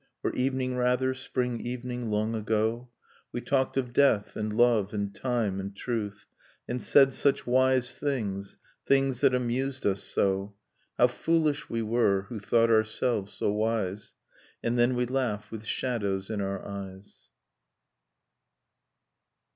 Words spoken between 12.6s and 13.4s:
ourselves